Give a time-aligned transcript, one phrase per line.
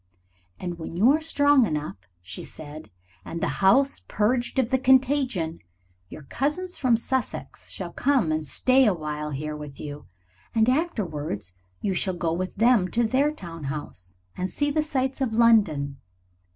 [0.59, 2.91] "And when you are strong enough," said she,
[3.23, 5.59] "and the house purged of the contagion,
[6.09, 10.07] your cousins from Sussex shall come and stay a while here with you,
[10.55, 15.21] and afterwards you shall go with them to their town house, and see the sights
[15.21, 15.97] of London.